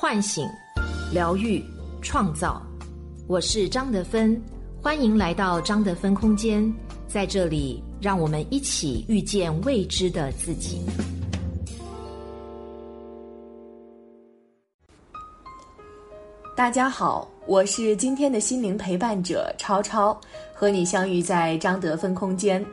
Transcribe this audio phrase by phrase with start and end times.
[0.00, 0.48] 唤醒、
[1.12, 1.62] 疗愈、
[2.00, 2.62] 创造。
[3.28, 4.42] 我是张德芬，
[4.80, 6.74] 欢迎来到张德芬空间，
[7.06, 10.80] 在这里，让我们一起遇见未知的自己。
[16.56, 20.18] 大家好，我是今天的心灵陪伴者超超，
[20.54, 22.64] 和你相遇在张德芬空间。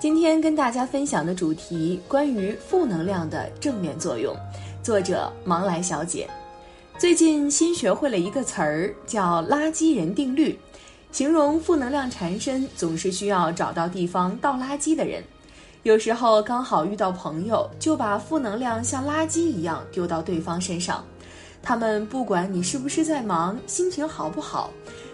[0.00, 4.34] 今天跟大家分享的主题关于负能量的正面作用，
[4.82, 6.28] 作者芒来小姐。
[7.02, 10.56] 最近新学会了一个词儿，叫“垃圾人定律”，
[11.10, 15.20] 形容负能量缠身、总是需要找到地方倒垃圾的人。
[15.82, 21.04] 有时候刚好遇到朋友，就把负能量像垃圾一样丢到对方身上。
[21.60, 24.70] 他们不管你是不是在忙，心情好不好，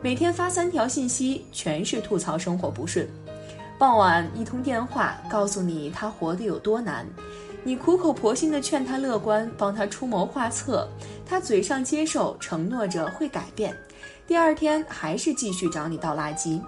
[0.00, 3.08] 每天发三条信息，全是吐槽生活不顺。
[3.76, 7.04] 傍晚一通电话，告诉你他活得有多难，
[7.64, 10.88] 你苦口婆心地劝他乐观，帮他出谋划策，
[11.24, 13.72] 他嘴上接受，承诺着会改变，
[14.26, 16.60] 第二天还是继续找你倒垃圾。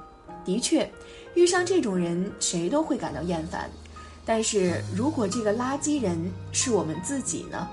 [0.44, 0.88] 的确，
[1.34, 3.68] 遇上这种人，谁都会感到厌烦。
[4.24, 6.16] 但是如果这个垃圾人
[6.52, 7.68] 是我们自己呢？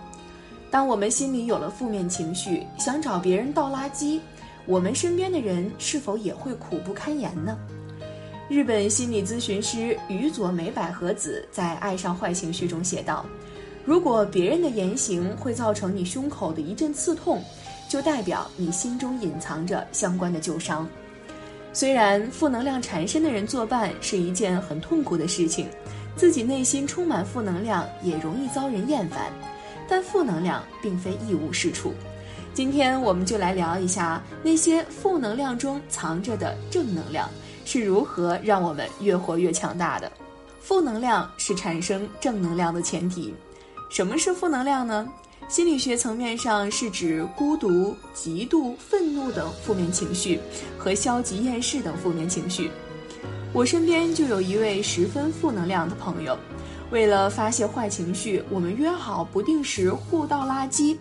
[0.71, 4.19] 当我们心里有了负面情绪，想找别人倒垃圾，
[4.65, 7.55] 我们身边的人是否也会苦不堪言呢？
[8.51, 13.25] 日本心理咨询师宇佐美百合子在《爱上坏情绪》中写道
[13.85, 17.41] ：“如果别人的言行会造成你胸口的一阵刺痛，
[17.87, 20.85] 就代表你心中隐藏着相关的旧伤。
[21.71, 25.69] 虽然负能量缠身的人作伴是一件很痛苦的事情，
[26.17, 29.31] 自己内心充满负能量也容易遭人厌烦。”
[29.87, 31.93] 但负能量并非一无是处，
[32.53, 37.29] 今天我们就来聊一下那些负能量中藏着的正能量
[37.71, 40.11] 是如何让我们越活越强大的。
[40.59, 43.33] 负能量是产生正能量的前提。
[43.89, 45.07] 什么是负能量呢？
[45.47, 50.37] 心理学层面上是指孤独、嫉妒、愤怒等负面情绪
[50.77, 52.69] 和消极厌世等负面情绪。
[53.53, 56.37] 我身边就有一位十分负能量的朋友。
[56.91, 60.97] 为了发泄坏情绪，我们约好不定时互倒垃圾。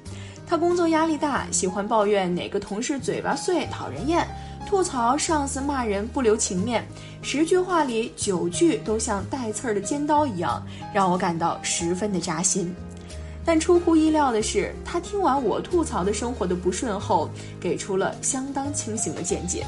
[0.46, 4.24] 他工作压力大，喜欢抱怨哪个同事嘴巴碎、讨人厌，
[4.70, 6.86] 吐槽上司骂人不留情面，
[7.22, 10.64] 十句话里九句都像带刺儿的尖刀一样，
[10.94, 12.72] 让我感到十分的扎心。
[13.44, 19.66] 但出乎意料的是，他听完我吐槽的生活的不顺后，给出了相当清醒的见解。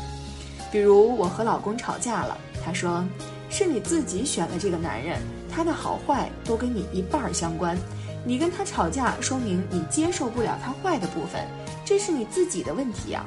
[0.70, 3.04] 比如我和老公吵架了，他说
[3.50, 5.20] ：“是你自己选了这个男人。”
[5.50, 7.76] 他的好坏都跟你一半儿相关，
[8.24, 11.44] 你跟他吵架，说明你接受不了他坏的部分，
[11.84, 13.26] 这是你自己的问题呀。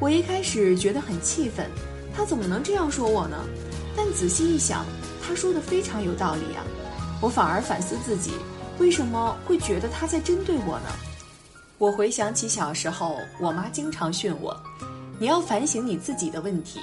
[0.00, 1.70] 我一开始觉得很气愤，
[2.16, 3.36] 他怎么能这样说我呢？
[3.94, 4.86] 但仔细一想，
[5.22, 6.64] 他说的非常有道理啊。
[7.20, 8.32] 我反而反思自己，
[8.78, 10.86] 为什么会觉得他在针对我呢？
[11.76, 14.58] 我回想起小时候，我妈经常训我
[15.20, 16.80] ：“你要反省你自己的问题。”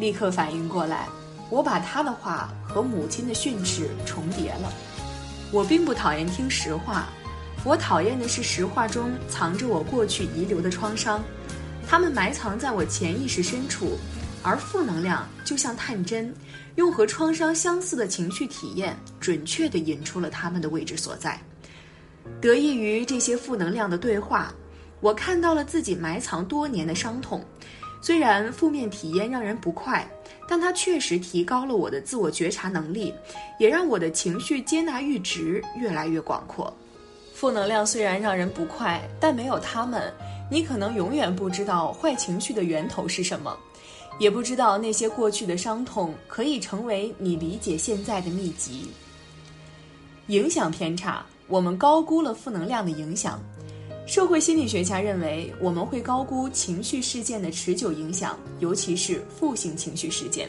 [0.00, 1.06] 立刻反应过来。
[1.50, 4.72] 我把他的话和母亲的训斥重叠了。
[5.52, 7.06] 我并不讨厌听实话，
[7.64, 11.22] 我讨厌的是实话中藏着我过去遗留的创伤，
[11.88, 13.98] 它们埋藏在我潜意识深处，
[14.42, 16.34] 而负能量就像探针，
[16.76, 21.38] 用和创伤相似的情绪体验，准确地引出了他们的位置所在。
[22.40, 24.52] 得益于这些负能量的对话，
[25.00, 27.44] 我看到了自己埋藏多年的伤痛。
[28.00, 30.06] 虽然负面体验让人不快，
[30.46, 33.14] 但它确实提高了我的自我觉察能力，
[33.58, 36.74] 也让我的情绪接纳阈值越来越广阔。
[37.34, 40.12] 负能量虽然让人不快，但没有他们，
[40.50, 43.56] 你可能永远不知道坏情绪的源头是什么，
[44.18, 48.90] 也不知道那些过去的伤痛可以成为你理解现在的秘籍。
[50.28, 53.42] 影响偏差，我们高估了负能量的影响。
[54.06, 60.48] 社会心理学家认为，我们会高估情绪事件的持久影响，尤其是负性情绪事件，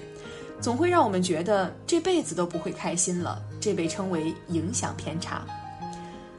[0.60, 3.42] 总会让我们觉得这辈子都不会开心了。
[3.62, 5.46] 这被称为影响偏差。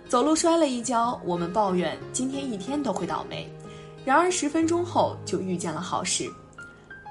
[0.08, 3.50] 走路摔了一跤，我们抱怨今天一天都会倒霉，
[4.04, 6.30] 然而十分钟后就遇见了好事。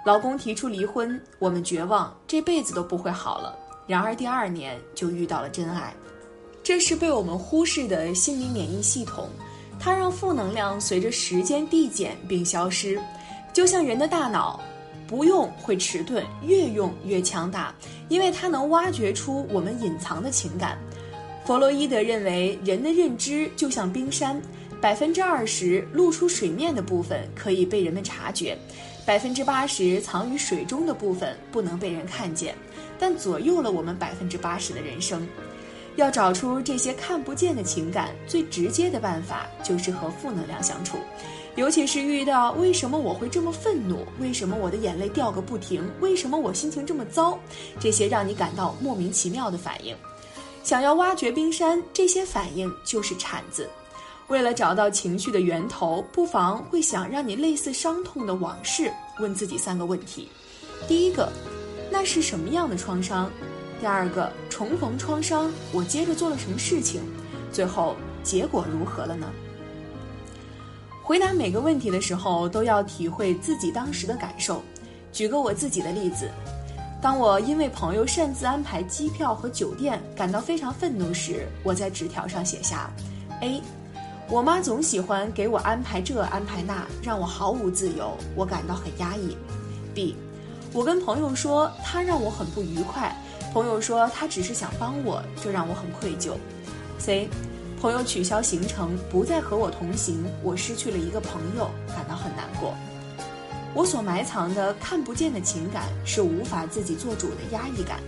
[0.05, 3.53] 老公提出离婚，我们绝望这辈子都不会好了，
[3.85, 5.93] 然而第二年就遇到了真爱。
[6.63, 9.29] 这是被我们忽视的心理免疫系统。
[9.77, 12.97] 它让负能量随着时间递减并消失，
[13.51, 14.57] 就像人的大脑，
[15.05, 17.75] 不用会迟钝，越用越强大，
[18.07, 20.77] 因为它能挖掘出我们隐藏的情感。
[21.45, 24.41] 弗洛伊德认为，人的认知就像冰山，
[24.81, 28.57] 百分之二十露出水面的部分可以被人们察觉，
[29.05, 32.55] 百分之八十藏于水中的部分不能被人看见，
[32.97, 35.25] 但左右了我们百分之八十的人生。
[35.97, 40.97] 要找出这些看不见的情感，最直接的办法就是和负能量相处。
[41.55, 47.37] 尤其是遇到为什么我会这么愤怒，为什么我的眼泪掉个不停，为什么我心情这么糟，
[47.79, 49.95] 这些让你感到莫名其妙的反应，
[50.65, 53.69] 想要挖掘冰山，这些反应就是铲子。
[54.29, 60.27] 为了找到情绪的源头，不妨会想让你类似伤痛的往事，问自己三个问题：
[60.87, 61.31] 第一个，
[61.91, 63.29] 那是什么样的创伤？
[63.79, 66.99] 第二个，重逢创伤，我接着做了什么事情？
[67.51, 69.31] 最后结果如何了呢？
[71.03, 74.63] 回答每个问题的时候，都要体会自己当时的感受。
[75.11, 76.27] 举个我自己的例子，
[77.05, 82.89] 当我因为朋友擅自安排机票和酒店感到非常愤怒时，我在纸条上写下
[83.41, 83.61] ：A，
[84.27, 89.37] 我妈总喜欢给我安排这安排那，让我毫无自由，我感到很压抑
[89.93, 90.15] ；B，
[90.73, 93.15] 我跟朋友说他让我很不愉快，
[93.53, 96.31] 朋友说他只是想帮我，这让我很愧疚
[96.99, 97.27] ；C。
[97.79, 102.73] 朋友取消行程，不再和我同行，我失去了一个朋友，感到很难过。
[103.75, 107.99] 我所埋藏的看不见的情感是无法自己做主的压抑感。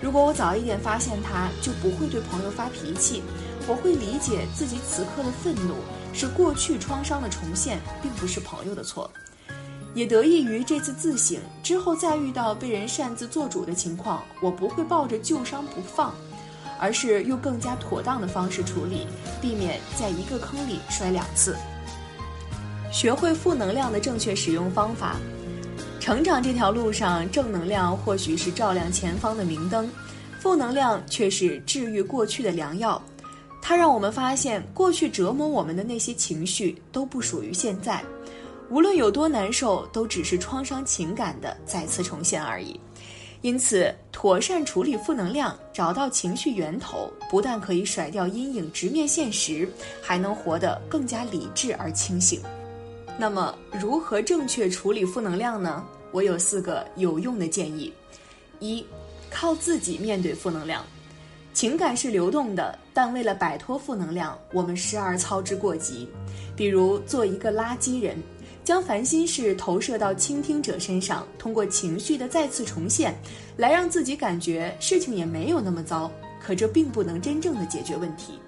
[0.00, 3.22] 如果我早一点发现它，就不会对朋友发脾气。
[3.68, 5.74] 我会理解自己此刻的愤怒
[6.12, 9.10] 是过去创伤的重现，并不是朋友的错。
[9.94, 16.14] 也得益于这次自省之后，再遇到被人擅自做主的情况，我不会抱着旧伤不放。
[16.80, 19.06] 而是用更加妥当的方式处理，
[19.40, 21.56] 避免在一个坑里摔两次。
[22.94, 25.16] 学会负能量的正确使用方法。
[25.98, 29.90] 成长这条路上，正能量或许是照亮前方的明灯，
[30.38, 33.02] 负能量却是治愈过去的良药。
[33.60, 38.00] 它让我们发现，过去折磨我们的那些情绪都不属于现在，
[38.70, 42.78] 无论有多难受，都只是创伤情感的再次重现而已。
[43.40, 49.68] 因此，妥善处理负能量，找到情绪源头，不但可以甩掉阴影，直面现实，
[50.00, 52.40] 还能活得更加理智而清醒。
[53.16, 55.84] 那么，如何正确处理负能量呢？
[56.10, 57.92] 我有四个有用的建议：
[58.60, 58.84] 一，
[59.30, 60.84] 靠自己面对负能量。
[61.52, 66.08] 情感是流动的，但为了摆脱负能量，我们时而操之过急，
[66.56, 68.16] 比如做一个垃圾人。
[68.64, 73.14] 将烦心事投射到倾听者身上，通过情绪的再次重现，
[73.58, 76.10] 来让自己感觉事情也没有那么糟。
[76.42, 78.38] 可这并不能真正的解决问题。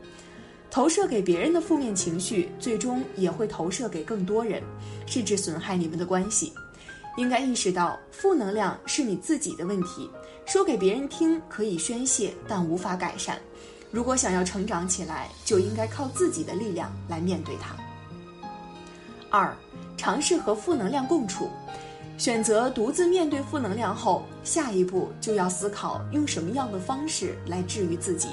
[0.76, 4.62] 投射给别人的负面情绪，最终也会投射给更多人，
[5.06, 6.52] 甚至损害你们的关系。
[7.17, 10.11] 应该意识到，负能量是你自己的问题，
[10.44, 13.38] 说给别人听可以宣泄，但无法改善。
[13.90, 17.75] 如果想要成长起来，就应该靠自己的力量来面对它。
[19.31, 19.56] 二。
[19.96, 21.49] 尝试和负能量共处，
[22.19, 28.29] 选择独自面对负能量后，下一步就要思考用什么样的方式来治愈自己。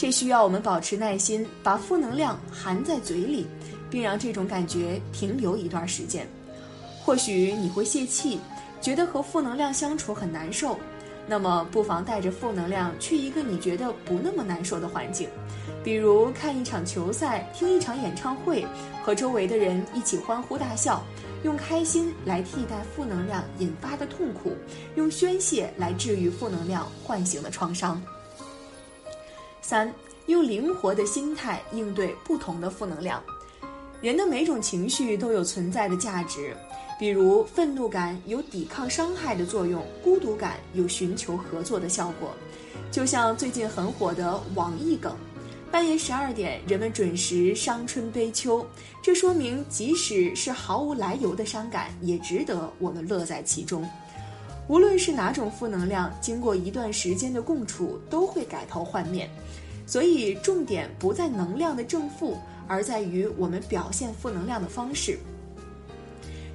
[0.00, 3.46] 这需要我们保持耐心，把负能量含在嘴里，
[3.90, 6.26] 并让这种感觉停留一段时间。
[7.04, 8.40] 或许你会泄气，
[8.80, 10.78] 觉得和负能量相处很难受。
[11.26, 15.28] 那么，不妨带着负能量去一个你觉得不那么难受的环境，
[15.84, 18.64] 比如看一场球赛、听一场演唱会，
[19.02, 21.04] 和周围的人一起欢呼大笑，
[21.44, 24.56] 用开心来替代负能量引发的痛苦，
[24.96, 28.02] 用宣泄来治愈负能量唤醒的创伤。
[29.70, 29.88] 三，
[30.26, 33.22] 用灵活的心态应对不同的负能量。
[34.02, 36.56] 人的每种情绪都有存在的价值。
[36.98, 42.32] 比如，愤怒感有抵抗伤害的作用，孤独感有寻求合作的效果。
[42.90, 45.14] 就像最近很火的网易梗，
[45.70, 48.66] 半夜十二点，人们准时伤春悲秋，
[49.00, 53.88] 这说明即使是毫无来由的伤感，也值得我们乐在其中。
[54.70, 59.28] 无论是哪种负能量，经过一段时间的共处，都会改头换面。
[59.84, 65.18] 所以，重点不在能量的正负，而在于我们表现负能量的方式。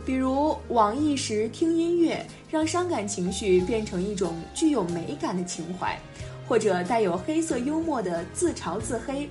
[0.06, 6.00] 比如网易时听音乐，让伤感情绪变成一种具有美感的情怀，
[6.48, 9.30] 或者带有黑色幽默的自嘲自黑，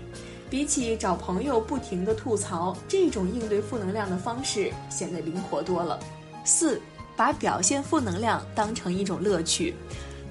[0.50, 5.98] 比起找朋友不停的吐槽，这种应对负能量的方式显得灵活多了。
[6.44, 6.78] 四，
[7.16, 9.74] 把表现负能量当成一种乐趣，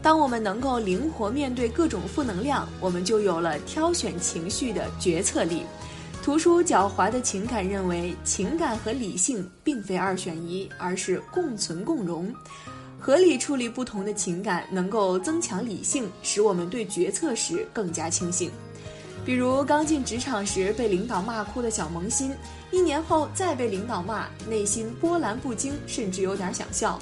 [0.01, 5.63] 当我们能够灵活面对各种负能量，我们就有了挑选情绪的决策力。
[6.21, 12.33] 图书狡猾的情感认为，情感和理性并非二选一，而是共存共荣。
[12.97, 18.49] 合理处理不同的情感，能够增强理性，使我们对决策时更加清醒。
[19.25, 22.35] 比如刚进职场时被领导骂哭的小萌新，
[22.71, 26.99] 一年后再被领导骂，内心波澜不惊，甚至有点想笑。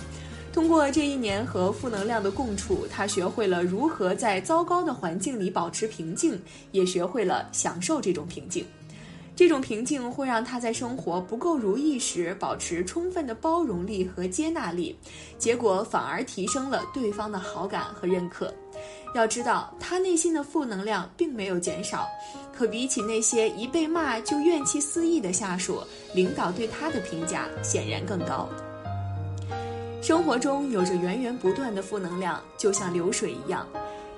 [0.53, 6.39] 通过这一年和负能量的共处，他学会了如何在糟糕的环境里保持平静，
[6.71, 8.63] 也学会了享受这种平静。
[9.33, 14.95] 这种平静会让他在生活不够如意时保持充分的包容力和接纳力，
[15.39, 18.53] 结果反而提升了对方的好感和认可。
[19.13, 22.07] 要知道，他内心的负能量并没有减少，
[22.55, 28.47] 可比起那些一被骂就怨气四溢的下属，领导对他的评价显然更高。
[30.01, 33.67] 生活中有着源源不断的负能量，就像流水一样。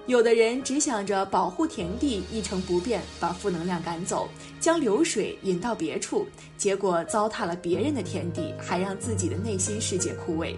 [0.06, 4.28] 有的人只想着保护田地一成不变，把负能量赶走，
[4.60, 10.56] 将流水引到别处，结果糟蹋了别人的田地，还让自己的内心世界枯萎。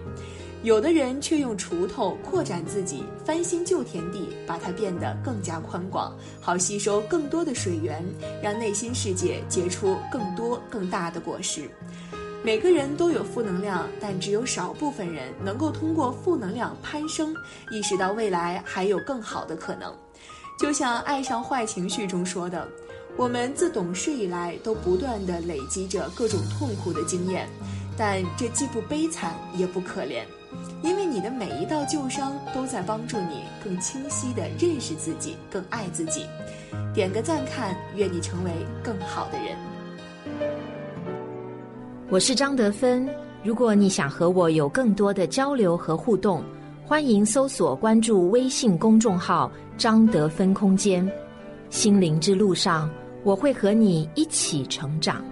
[0.65, 8.03] 有的人却用锄头扩展自己，翻新旧田地，把它变得更加宽广，好吸收更多的水源，
[8.41, 11.69] 让内心世界结出更多更大的果实。
[12.43, 17.31] 每个人都有负能量，但只有少部分人能够通过负能量攀升，
[17.69, 19.95] 意识到未来还有更好的可能。
[20.57, 22.67] 就像《爱上坏情绪》中说的
[23.15, 27.47] ：“我们自懂事以来，都不断地累积着各种痛苦的经验，
[27.95, 30.23] 但这既不悲惨也不可怜，
[30.81, 36.25] 因为你的每一道旧伤都在帮助你更清晰地认识自己，更爱自己。”
[36.93, 38.51] 点个赞看，愿你成为
[38.83, 39.55] 更好的人。
[42.09, 43.09] 我是张德芬。
[43.43, 46.43] 如果你想和我有更多的交流和互动，
[46.85, 51.07] 欢迎搜索关注微信公众号“张德芬空间”。
[51.69, 52.89] 心灵之路上，
[53.23, 55.23] 我会和你一起成长。